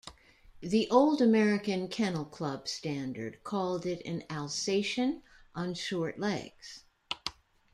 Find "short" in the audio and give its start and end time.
5.75-6.17